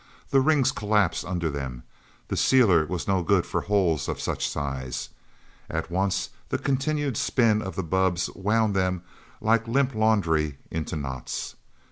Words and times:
Their 0.31 0.41
rings 0.41 0.71
collapsed 0.71 1.23
under 1.25 1.51
them 1.51 1.83
the 2.27 2.35
sealer 2.35 2.87
was 2.87 3.07
no 3.07 3.21
good 3.21 3.45
for 3.45 3.61
holes 3.61 4.07
of 4.07 4.19
such 4.19 4.49
size. 4.49 5.09
At 5.69 5.91
once, 5.91 6.29
the 6.49 6.57
continued 6.57 7.15
spin 7.17 7.61
of 7.61 7.75
the 7.75 7.83
bubbs 7.83 8.27
wound 8.33 8.75
them, 8.75 9.03
like 9.41 9.67
limp 9.67 9.93
laundry, 9.93 10.57
into 10.71 10.95
knots. 10.95 11.53